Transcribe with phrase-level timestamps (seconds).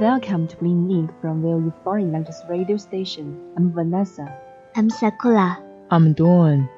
[0.00, 3.34] Welcome to Bling Ink from VOE Foreign Language Radio Station.
[3.56, 4.30] I'm Vanessa.
[4.76, 6.68] I'm Sakura。I'm doing.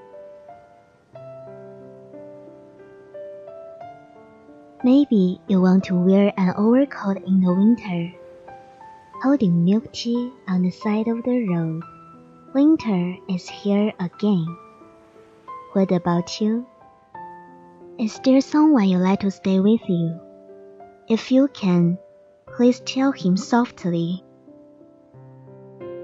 [4.83, 8.11] Maybe you want to wear an overcoat in the winter.
[9.23, 11.83] Holding milk tea on the side of the road.
[12.55, 14.47] Winter is here again.
[15.75, 16.64] What about you?
[17.98, 20.19] Is there someone you like to stay with you?
[21.07, 21.98] If you can,
[22.61, 24.21] please tell him softly.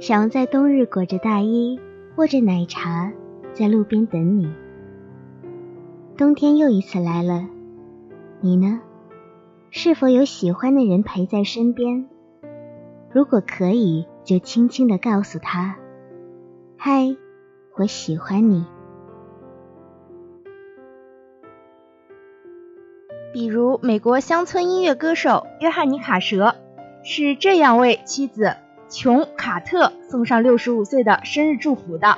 [0.01, 1.79] 想要在冬日裹着大衣，
[2.17, 3.13] 握着奶茶，
[3.53, 4.51] 在路边等你。
[6.17, 7.47] 冬天又一次来了。
[8.41, 8.81] 你呢？
[9.69, 12.09] 是否有喜欢的人陪在身边？
[13.13, 15.77] 如果可以，就轻轻地告诉他
[16.79, 17.15] ：“嗨，
[17.77, 18.65] 我喜欢你。”
[23.36, 26.56] 比如美国乡村音乐歌手约翰尼·卡舍
[27.04, 28.56] 是这样为妻子
[28.90, 32.18] 琼·卡特送上六十五岁的生日祝福的。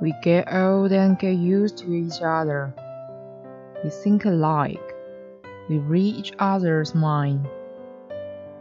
[0.00, 2.72] We get old and get used to each other.
[3.82, 4.80] We think alike.
[5.68, 7.46] We read each other's mind.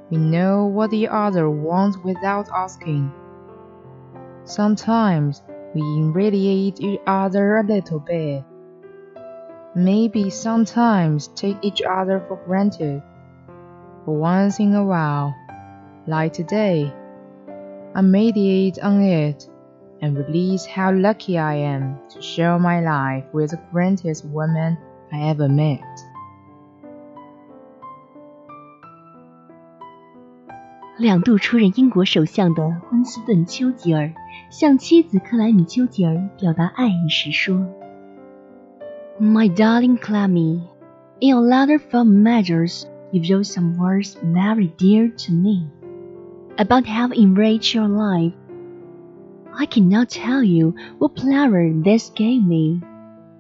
[0.09, 3.11] We know what the other wants without asking.
[4.45, 5.41] Sometimes
[5.73, 8.43] we irradiate each other a little bit.
[9.77, 13.01] Maybe sometimes take each other for granted.
[14.05, 15.33] But once in a while,
[16.05, 16.93] like today,
[17.95, 19.49] I meditate on it
[20.01, 24.77] and release how lucky I am to share my life with the greatest woman
[25.11, 25.81] I ever met.
[30.97, 34.13] 两度出任英国首相的温斯顿·丘吉尔
[34.51, 37.65] 向妻子克莱米·丘吉尔表达爱意时说
[39.19, 40.69] ：“My darling Clemmy,
[41.21, 45.69] in a letter from Majors, you wrote some words very dear to me
[46.57, 48.33] about how enriched your life.
[49.55, 52.81] I cannot tell you what pleasure this gave me,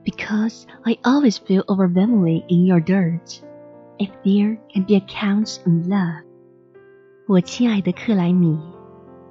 [0.05, 3.41] because I always feel overwhelmingly in your dirt.
[3.97, 6.23] If there can be accounts of love.
[7.27, 8.59] 我亲爱的克莱米，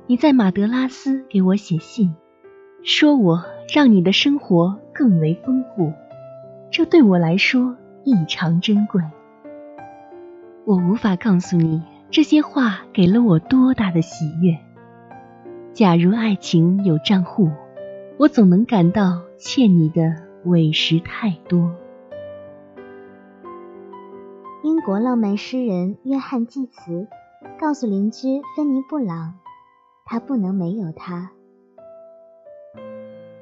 [0.07, 2.15] 你在马德拉斯给我写信，
[2.83, 5.93] 说我让你的生活更为丰富，
[6.70, 9.02] 这对我来说异常珍贵。
[10.66, 11.82] 我无法告诉你
[12.12, 14.58] 这些话给了我多大的喜悦。
[15.74, 17.50] 假如爱情有账户，
[18.18, 20.02] 我总能感到欠你的
[20.44, 21.74] 委实太多。
[24.64, 27.08] 英国浪漫诗人约翰·济慈
[27.60, 29.36] 告诉邻居芬尼·布朗，
[30.06, 31.32] 他不能没有他。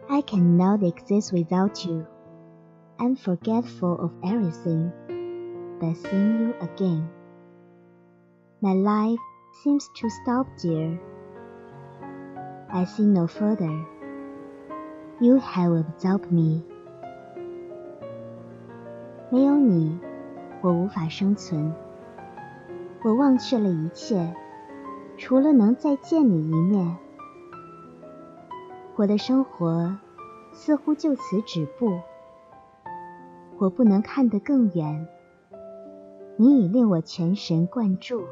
[0.07, 2.05] I cannot exist without you.
[2.98, 4.92] I'm forgetful of everything,
[5.80, 7.08] but seeing you again.
[8.60, 9.18] My life
[9.62, 10.98] seems to stop there,
[12.72, 13.84] I see no further.
[15.18, 16.62] You have absorbed me.
[19.30, 19.98] 没有你，
[20.60, 21.74] 我无法生存。
[23.02, 24.34] 我忘却了一切，
[25.16, 26.96] 除了能再见你一面。
[28.96, 29.96] 我的生活
[30.52, 31.98] 似乎就此止步。
[33.57, 35.07] 我不能看得更远。
[36.37, 38.23] 你已令我全神贯注。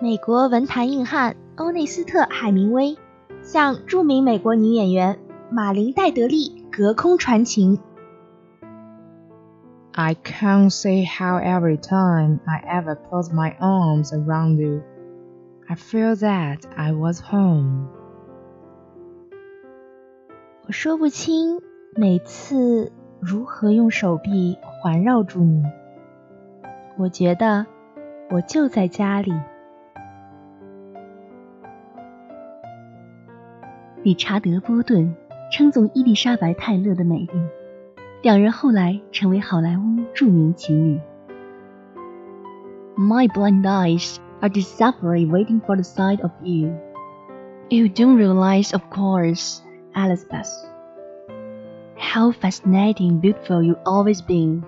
[0.00, 2.98] 美国文坛硬汉欧内斯特·海明威
[3.42, 5.18] 向著名美国女演员
[5.50, 7.78] 马琳·戴德利隔空传情。
[9.92, 14.82] I can't say how every time I ever put my arms around you,
[15.66, 17.88] I feel that I was home.
[20.68, 21.60] 我说不清
[21.94, 22.90] 每次
[23.20, 25.62] 如何用手臂环绕住你。
[26.98, 27.64] 我觉得
[28.30, 29.32] 我就在家里。
[34.02, 35.14] 理查德·波顿
[35.52, 37.30] 称颂伊丽莎白·泰勒的美丽，
[38.22, 41.00] 两人后来成为好莱坞著名情侣。
[42.96, 46.74] My blind eyes are desperately waiting for the sight of you.
[47.68, 49.60] You don't realize, of course,
[49.96, 50.50] Elizabeth,
[51.96, 54.62] how fascinating, beautiful you've always been,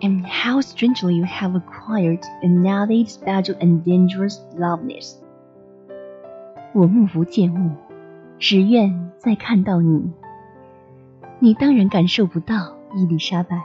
[0.00, 5.20] and how strangely you have acquired another special and dangerous loveliness.
[6.72, 7.70] 我目不见物，
[8.38, 10.10] 只愿再看到你。
[11.38, 13.62] 你当然感受不到，伊丽莎白。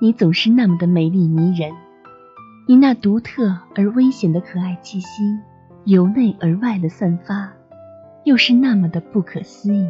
[0.00, 1.72] 你总是那么的美丽迷人，
[2.66, 5.38] 你那独特而危险的可爱气息，
[5.84, 7.52] 由内而外的散发，
[8.23, 9.87] 又是那么的不可思议。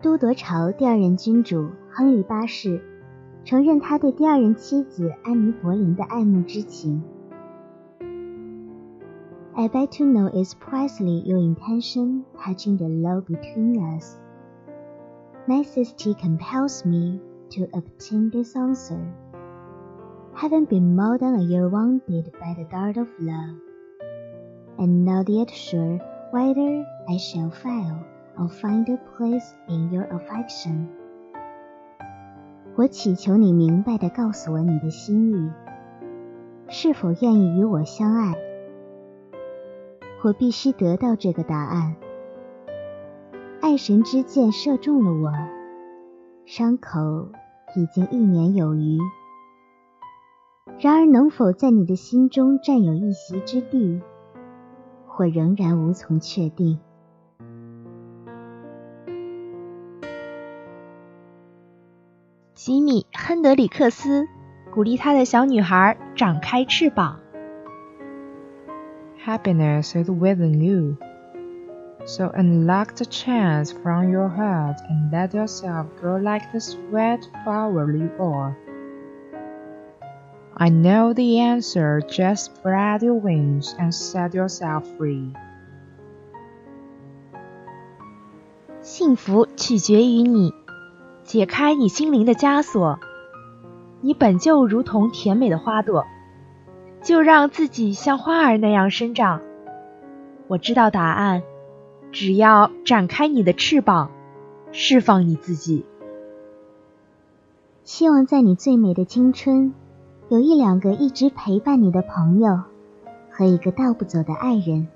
[0.00, 2.82] 都铎朝第二任君主亨利八世
[3.44, 7.02] 承认他对第二任妻子安妮·柏林的爱慕之情。
[9.54, 14.16] I beg to know is precisely your intention touching the love between us.
[15.46, 18.98] Necessity compels me to obtain this answer.
[20.34, 23.56] Having been more than a year wounded by the dart of love,
[24.77, 25.99] And not yet sure
[26.31, 27.99] whether I shall fail
[28.37, 30.87] or find a place in your affection.
[32.75, 35.51] 我祈求你明白地告诉我你的心意，
[36.67, 38.35] 是否愿意与我相爱？
[40.23, 41.95] 我必须得到这个答案。
[43.61, 45.31] 爱神之箭射中了我，
[46.45, 47.29] 伤口
[47.75, 48.99] 已经一年有余。
[50.79, 54.01] 然而，能否在你的心中占有一席之地，
[55.17, 56.79] 我仍然无从确定。
[62.53, 64.27] 吉米·亨德里克斯
[64.71, 67.19] 鼓励他的小女孩展开翅膀。
[69.25, 70.97] Happiness is within you.
[72.05, 77.91] So unlock the chance from your heart and let yourself grow like the sweet flower
[77.91, 78.55] you are.
[80.59, 85.33] I know the answer, just spread your wings and set yourself free.
[88.81, 90.53] 幸福取决于你，
[91.23, 92.99] 解开你心灵的枷锁。
[94.01, 96.05] 你本就如同甜美的花朵。
[97.03, 99.41] 就让自己像花儿那样生长。
[100.47, 101.43] 我知道答案，
[102.11, 104.11] 只要展开你的翅膀，
[104.71, 105.85] 释放你自己。
[107.85, 109.73] 希望在你最美的青春，
[110.29, 112.61] 有一两个一直陪伴你的朋友，
[113.31, 114.87] 和一个带不走的爱人。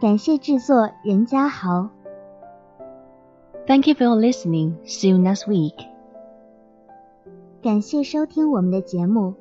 [0.00, 1.88] 感谢制作任家豪。
[3.66, 4.74] Thank you for listening.
[4.86, 5.74] See you next week.
[7.62, 9.34] 感谢收听我们的节目，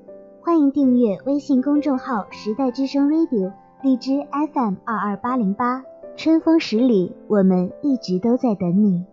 [0.45, 4.12] 欢迎订阅微信公众号“时代之声 Radio”，荔枝
[4.53, 5.81] FM 二二八零八。
[6.17, 9.05] 春风十里，我们一直都在等你。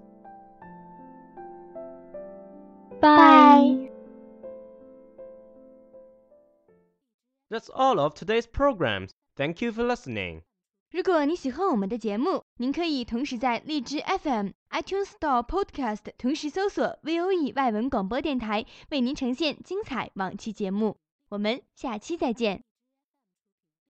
[3.01, 3.93] Bye.
[7.49, 9.11] That's all of today's programs.
[9.37, 10.41] Thank you for listening.
[10.91, 20.97] 如果你喜欢我们的节目，您可以同时在荔枝 FM、iTunes Store、Podcast 同时搜索 VOE 外文广播电台，为您呈现精彩往期节目。
[21.31, 22.65] 我们下期再见。